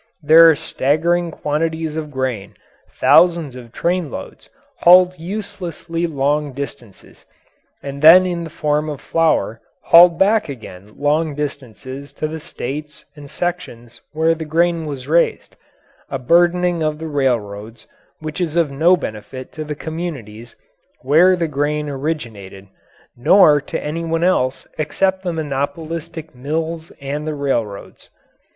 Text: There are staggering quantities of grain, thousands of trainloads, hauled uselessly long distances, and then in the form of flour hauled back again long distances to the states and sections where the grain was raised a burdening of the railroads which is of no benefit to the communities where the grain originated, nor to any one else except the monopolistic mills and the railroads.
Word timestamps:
There 0.23 0.49
are 0.49 0.55
staggering 0.55 1.29
quantities 1.29 1.95
of 1.95 2.09
grain, 2.09 2.55
thousands 2.89 3.55
of 3.55 3.71
trainloads, 3.71 4.49
hauled 4.77 5.13
uselessly 5.19 6.07
long 6.07 6.53
distances, 6.53 7.23
and 7.83 8.01
then 8.01 8.25
in 8.25 8.43
the 8.43 8.49
form 8.49 8.89
of 8.89 8.99
flour 8.99 9.61
hauled 9.83 10.17
back 10.17 10.49
again 10.49 10.95
long 10.97 11.35
distances 11.35 12.13
to 12.13 12.27
the 12.27 12.39
states 12.39 13.05
and 13.15 13.29
sections 13.29 14.01
where 14.11 14.33
the 14.33 14.43
grain 14.43 14.87
was 14.87 15.07
raised 15.07 15.55
a 16.09 16.17
burdening 16.17 16.81
of 16.81 16.97
the 16.97 17.07
railroads 17.07 17.85
which 18.17 18.41
is 18.41 18.55
of 18.55 18.71
no 18.71 18.97
benefit 18.97 19.51
to 19.51 19.63
the 19.63 19.75
communities 19.75 20.55
where 21.01 21.35
the 21.35 21.47
grain 21.47 21.87
originated, 21.87 22.67
nor 23.15 23.61
to 23.61 23.79
any 23.79 24.03
one 24.03 24.23
else 24.23 24.65
except 24.79 25.21
the 25.21 25.31
monopolistic 25.31 26.33
mills 26.33 26.91
and 26.99 27.27
the 27.27 27.35
railroads. 27.35 28.09